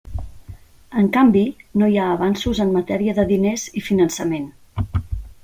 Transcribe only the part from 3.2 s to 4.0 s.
de diners i